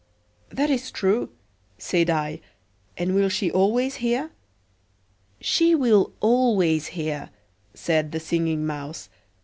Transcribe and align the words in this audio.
"That 0.49 0.71
is 0.71 0.89
true," 0.89 1.29
said 1.77 2.09
I. 2.09 2.41
"And 2.97 3.13
will 3.13 3.29
she 3.29 3.51
always 3.51 3.97
hear?" 3.97 4.31
"She 5.39 5.75
will 5.75 6.11
always 6.21 6.87
hear," 6.97 7.29
said 7.75 8.11
the 8.11 8.19
Singing 8.19 8.65
Mouse. 8.65 9.09